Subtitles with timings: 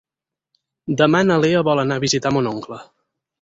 [1.01, 2.81] Demà na Lea vol anar a visitar mon oncle.